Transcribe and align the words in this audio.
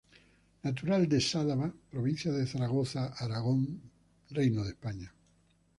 Natural 0.67 1.07
de 1.07 1.19
Sádaba, 1.21 1.71
provincia 1.91 2.31
de 2.31 2.47
Zaragoza, 2.47 3.13
Aragón, 3.19 3.79
Reino 4.31 4.63
de 4.63 4.71
España. 4.71 5.13